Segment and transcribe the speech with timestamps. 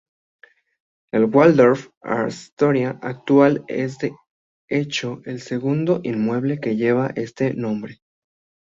[1.11, 4.13] El Waldorf Astoria actual es de
[4.67, 8.01] hecho el segundo inmueble que lleva este nombre.